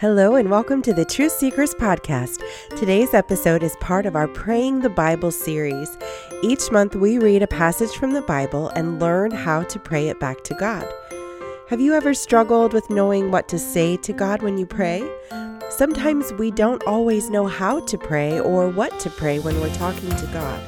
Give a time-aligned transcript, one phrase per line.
[0.00, 2.40] Hello, and welcome to the Truth Seekers Podcast.
[2.76, 5.98] Today's episode is part of our Praying the Bible series.
[6.44, 10.20] Each month, we read a passage from the Bible and learn how to pray it
[10.20, 10.86] back to God.
[11.68, 15.02] Have you ever struggled with knowing what to say to God when you pray?
[15.68, 20.10] Sometimes we don't always know how to pray or what to pray when we're talking
[20.10, 20.60] to God.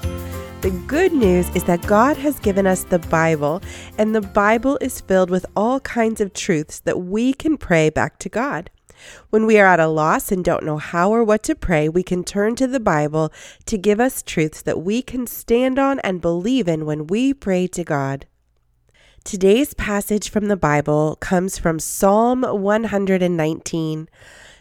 [0.63, 3.63] The good news is that God has given us the Bible,
[3.97, 8.19] and the Bible is filled with all kinds of truths that we can pray back
[8.19, 8.71] to God.
[9.31, 12.03] When we are at a loss and don't know how or what to pray, we
[12.03, 13.33] can turn to the Bible
[13.67, 17.67] to give us truths that we can stand on and believe in when we pray
[17.69, 18.27] to God.
[19.25, 24.09] Today's passage from the Bible comes from Psalm 119.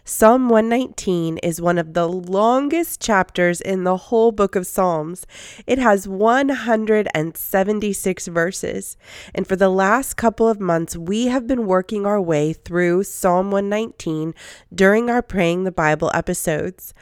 [0.09, 5.27] Psalm 119 is one of the longest chapters in the whole book of Psalms.
[5.67, 8.97] It has 176 verses.
[9.35, 13.51] And for the last couple of months, we have been working our way through Psalm
[13.51, 14.33] 119
[14.73, 16.95] during our Praying the Bible episodes.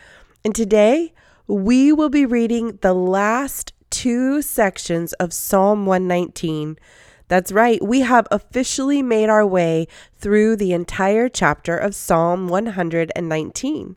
[0.44, 1.14] And today,
[1.48, 6.78] we will be reading the last two sections of Psalm 119.
[7.28, 13.96] That's right, we have officially made our way through the entire chapter of Psalm 119.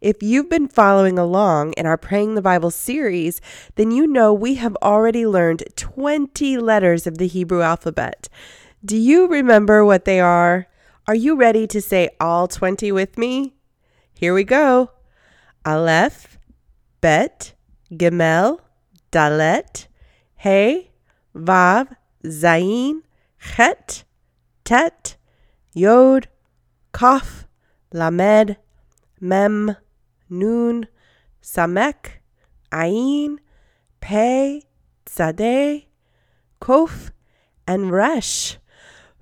[0.00, 3.40] If you've been following along in our Praying the Bible series,
[3.76, 8.28] then you know we have already learned 20 letters of the Hebrew alphabet.
[8.84, 10.66] Do you remember what they are?
[11.06, 13.54] Are you ready to say all 20 with me?
[14.14, 14.90] Here we go
[15.64, 16.38] Aleph,
[17.00, 17.54] Bet,
[17.92, 18.60] Gimel,
[19.12, 19.86] Dalet,
[20.36, 20.90] Hey,
[21.34, 21.96] Vav,
[22.28, 23.02] Zayin,
[23.40, 24.04] Chet,
[24.64, 25.16] Tet,
[25.72, 26.28] Yod,
[26.92, 27.46] Kaf,
[27.92, 28.56] Lamed,
[29.20, 29.76] Mem,
[30.28, 30.86] Nun,
[31.42, 32.20] Samek,
[32.70, 33.38] Ayin,
[34.00, 34.62] Pei,
[35.06, 35.86] Tzadeh,
[36.60, 37.10] Kof,
[37.66, 38.58] and Resh.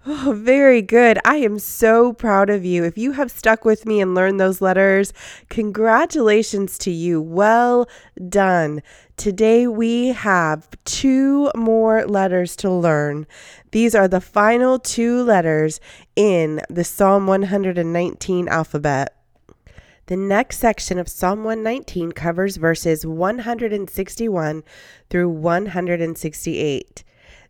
[0.09, 1.19] Oh, very good.
[1.25, 2.85] I am so proud of you.
[2.85, 5.13] If you have stuck with me and learned those letters,
[5.49, 7.21] congratulations to you.
[7.21, 7.89] Well
[8.29, 8.83] done.
[9.17, 13.27] Today we have two more letters to learn.
[13.73, 15.81] These are the final two letters
[16.15, 19.13] in the Psalm 119 alphabet.
[20.07, 24.63] The next section of Psalm 119 covers verses 161
[25.11, 27.03] through 168.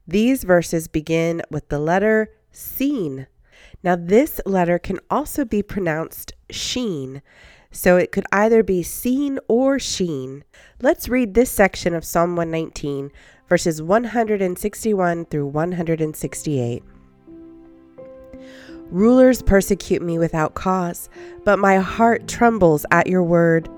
[0.08, 3.26] These verses begin with the letter Sin.
[3.82, 7.20] Now, this letter can also be pronounced Shin,
[7.70, 10.42] so it could either be Sin or Shin.
[10.80, 13.10] Let's read this section of Psalm 119,
[13.48, 16.82] verses 161 through 168.
[18.90, 21.10] Rulers persecute me without cause,
[21.44, 23.68] but my heart trembles at your word.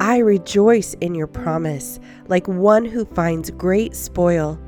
[0.00, 4.58] I rejoice in your promise, like one who finds great spoil.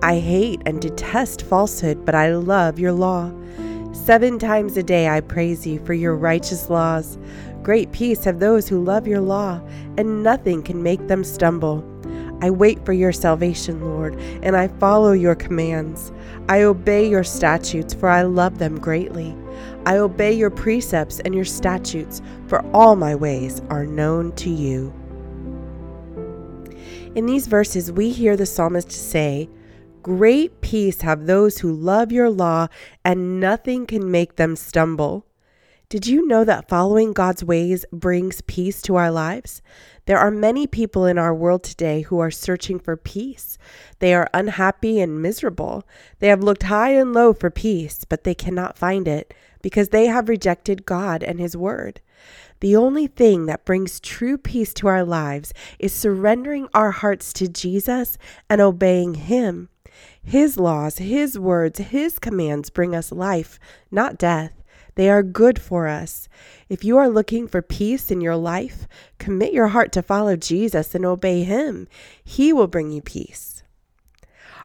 [0.00, 3.32] I hate and detest falsehood, but I love your law.
[3.92, 7.18] Seven times a day I praise you for your righteous laws.
[7.62, 9.60] Great peace have those who love your law,
[9.96, 11.84] and nothing can make them stumble.
[12.40, 14.14] I wait for your salvation, Lord,
[14.44, 16.12] and I follow your commands.
[16.48, 19.36] I obey your statutes, for I love them greatly.
[19.84, 24.94] I obey your precepts and your statutes, for all my ways are known to you.
[27.16, 29.48] In these verses, we hear the psalmist say,
[30.08, 32.66] Great peace have those who love your law,
[33.04, 35.26] and nothing can make them stumble.
[35.90, 39.60] Did you know that following God's ways brings peace to our lives?
[40.06, 43.58] There are many people in our world today who are searching for peace.
[43.98, 45.86] They are unhappy and miserable.
[46.20, 50.06] They have looked high and low for peace, but they cannot find it because they
[50.06, 52.00] have rejected God and His Word.
[52.60, 57.46] The only thing that brings true peace to our lives is surrendering our hearts to
[57.46, 58.16] Jesus
[58.48, 59.68] and obeying Him.
[60.28, 63.58] His laws, His words, His commands bring us life,
[63.90, 64.52] not death.
[64.94, 66.28] They are good for us.
[66.68, 68.86] If you are looking for peace in your life,
[69.18, 71.88] commit your heart to follow Jesus and obey Him.
[72.22, 73.62] He will bring you peace.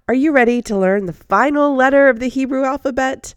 [0.06, 3.34] Are you ready to learn the final letter of the Hebrew alphabet?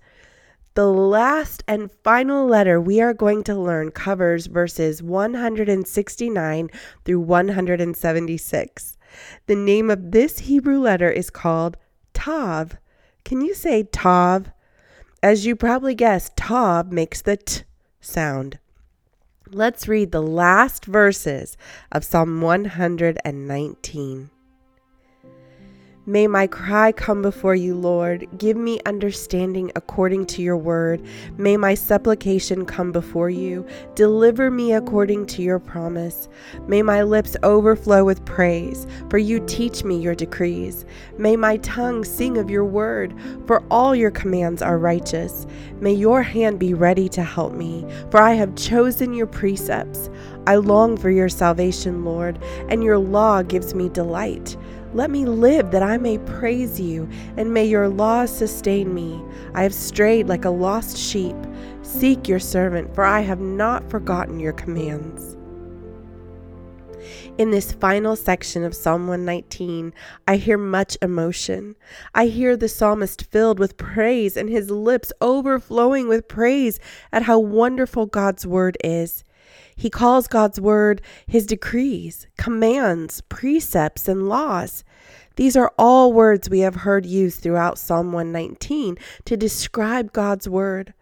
[0.75, 6.71] The last and final letter we are going to learn covers verses 169
[7.04, 8.98] through 176.
[9.47, 11.77] The name of this Hebrew letter is called
[12.16, 12.78] Tav.
[13.27, 14.51] Can you say Tav?
[15.22, 17.63] As you probably guessed, Tav makes the T
[18.01, 18.59] sound.
[19.51, 21.59] Let's read the last verses
[21.92, 24.30] of Psalm 119.
[26.08, 28.28] May my cry come before you, Lord.
[28.38, 31.04] Give me understanding according to your word.
[31.36, 33.66] May my supplication come before you.
[33.97, 36.28] Deliver me according to your promise.
[36.68, 40.84] May my lips overflow with praise, for you teach me your decrees.
[41.18, 43.12] May my tongue sing of your word,
[43.48, 45.44] for all your commands are righteous.
[45.80, 50.09] May your hand be ready to help me, for I have chosen your precepts.
[50.47, 52.38] I long for your salvation, Lord,
[52.68, 54.56] and your law gives me delight.
[54.97, 57.07] Let me live that I may praise you,
[57.37, 59.22] and may your laws sustain me.
[59.53, 61.37] I have strayed like a lost sheep.
[61.83, 65.37] Seek your servant, for I have not forgotten your commands.
[67.37, 69.93] In this final section of Psalm 119,
[70.27, 71.77] I hear much emotion.
[72.15, 76.81] I hear the psalmist filled with praise and his lips overflowing with praise
[77.13, 79.25] at how wonderful God's word is.
[79.75, 84.84] He calls God's word his decrees, commands, precepts, and laws.
[85.37, 88.97] These are all words we have heard used throughout Psalm 119
[89.27, 90.95] to describe God's word.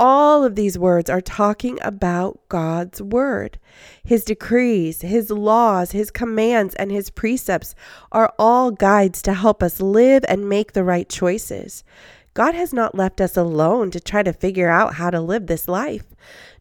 [0.00, 3.60] All of these words are talking about God's word.
[4.02, 7.76] His decrees, his laws, his commands, and his precepts
[8.10, 11.84] are all guides to help us live and make the right choices.
[12.34, 15.68] God has not left us alone to try to figure out how to live this
[15.68, 16.06] life.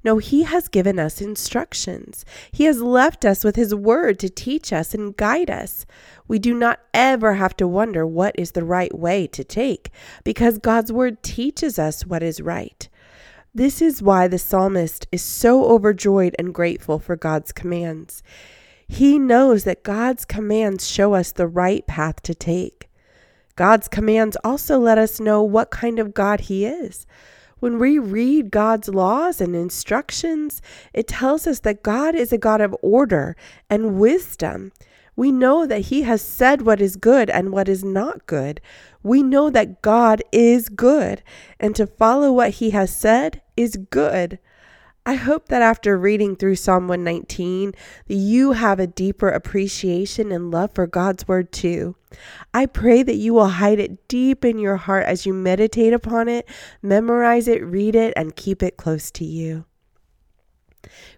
[0.04, 2.26] No, He has given us instructions.
[2.52, 5.86] He has left us with His word to teach us and guide us.
[6.28, 9.92] We do not ever have to wonder what is the right way to take
[10.24, 12.90] because God's word teaches us what is right.
[13.54, 18.24] This is why the psalmist is so overjoyed and grateful for God's commands.
[18.88, 22.90] He knows that God's commands show us the right path to take.
[23.62, 27.06] God's commands also let us know what kind of God He is.
[27.60, 30.64] When we read God's laws and instructions,
[30.96, 33.36] it tells us that God is a God of order
[33.70, 34.72] and wisdom.
[35.16, 38.62] We know that He has said what is good and what is not good.
[39.04, 41.22] We know that God is good,
[41.60, 44.40] and to follow what He has said is good.
[45.04, 47.74] I hope that after reading through Psalm 119,
[48.08, 51.96] you have a deeper appreciation and love for God's word too.
[52.54, 56.28] I pray that you will hide it deep in your heart as you meditate upon
[56.28, 56.48] it,
[56.84, 59.66] memorize it, read it, and keep it close to you.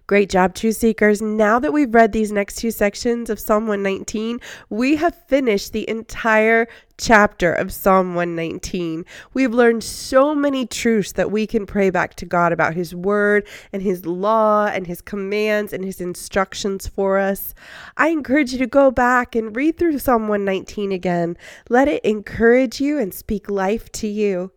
[0.06, 1.22] Great job, Truth Seekers.
[1.22, 5.88] Now that we've read these next two sections of Psalm 119, we have finished the
[5.88, 6.68] entire
[6.98, 9.06] chapter of Psalm 119.
[9.32, 13.48] We've learned so many truths that we can pray back to God about His Word
[13.72, 17.54] and His law and His commands and His instructions for us.
[17.96, 21.38] I encourage you to go back and read through Psalm 119 again.
[21.70, 24.52] Let it encourage you and speak life to you.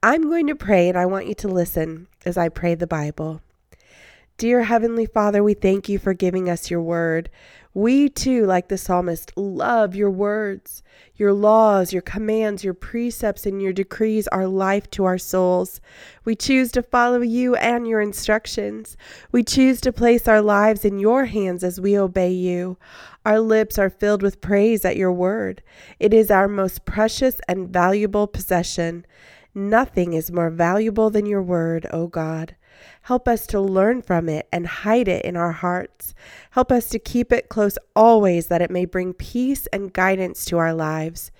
[0.00, 3.40] I'm going to pray and I want you to listen as I pray the Bible.
[4.38, 7.30] Dear Heavenly Father, we thank you for giving us your word.
[7.72, 10.82] We too, like the psalmist, love your words.
[11.14, 15.80] Your laws, your commands, your precepts, and your decrees are life to our souls.
[16.26, 18.98] We choose to follow you and your instructions.
[19.32, 22.76] We choose to place our lives in your hands as we obey you.
[23.24, 25.62] Our lips are filled with praise at your word.
[25.98, 29.06] It is our most precious and valuable possession.
[29.54, 32.54] Nothing is more valuable than your word, O God.
[33.06, 36.12] Help us to learn from it and hide it in our hearts.
[36.50, 40.58] Help us to keep it close always that it may bring peace and guidance to
[40.58, 41.30] our lives.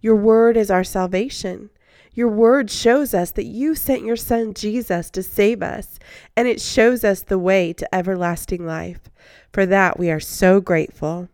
[0.00, 1.68] Your word is our salvation.
[2.14, 5.98] Your word shows us that you sent your son Jesus to save us,
[6.38, 9.10] and it shows us the way to everlasting life.
[9.52, 11.28] For that we are so grateful.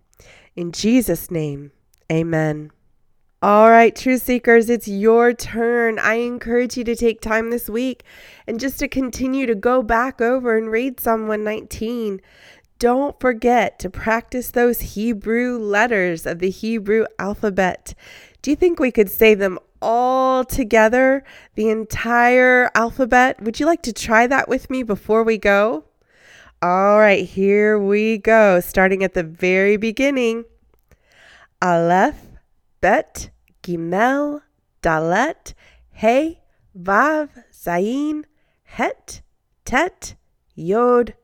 [0.56, 1.70] In Jesus' name,
[2.10, 2.72] amen.
[3.42, 5.98] All right, truth seekers, it's your turn.
[5.98, 8.02] I encourage you to take time this week
[8.46, 12.22] and just to continue to go back over and read Psalm 119.
[12.78, 17.92] Don't forget to practice those Hebrew letters of the Hebrew alphabet.
[18.40, 21.22] Do you think we could say them all together,
[21.56, 23.42] the entire alphabet?
[23.42, 25.84] Would you like to try that with me before we go?
[26.62, 30.46] All right, here we go, starting at the very beginning.
[31.60, 32.25] Aleph
[32.86, 33.30] Bet,
[33.64, 34.42] Gimel,
[34.80, 35.54] Dalet,
[35.90, 36.40] Hey,
[36.72, 38.22] Vav, Zayin,
[38.62, 39.22] Het,
[39.64, 40.14] Tet,
[40.54, 41.14] Yod,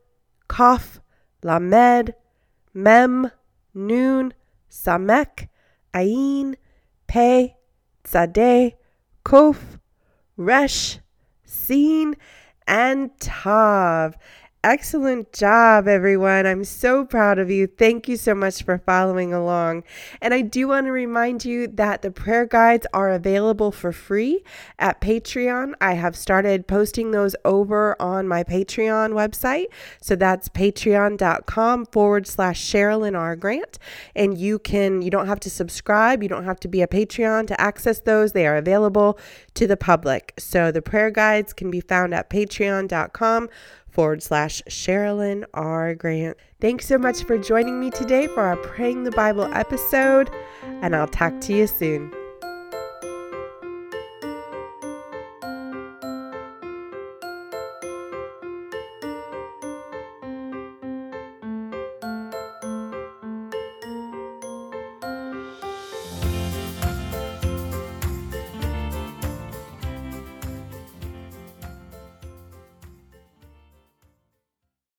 [0.49, 1.01] Kaf,
[1.45, 2.17] Lamed,
[2.75, 3.31] Mem,
[3.75, 4.35] Nun,
[4.69, 5.51] Samek,
[5.95, 6.57] Ayin,
[7.07, 7.55] Pe,
[8.03, 8.73] Tzadeh,
[9.25, 9.79] Kof,
[10.37, 10.99] Resh,
[11.45, 12.17] Sin,
[12.67, 14.17] and Tav.
[14.65, 16.47] Excellent job, everyone.
[16.47, 17.67] I'm so proud of you.
[17.67, 19.83] Thank you so much for following along.
[20.21, 24.45] And I do want to remind you that the prayer guides are available for free
[24.79, 25.73] at Patreon.
[25.81, 29.67] I have started posting those over on my Patreon website.
[30.01, 33.35] So that's patreon.com forward slash Sherilyn R.
[33.35, 33.81] Grant.
[34.15, 37.49] And you can, you don't have to subscribe, you don't have to be a Patreon
[37.49, 38.31] to access those.
[38.31, 39.19] They are available
[39.55, 40.35] to the public.
[40.39, 43.49] So the prayer guides can be found at patreon.com
[43.93, 45.95] forward slash Sherilyn R.
[45.95, 46.37] Grant.
[46.61, 50.31] Thanks so much for joining me today for our Praying the Bible episode,
[50.63, 52.13] and I'll talk to you soon.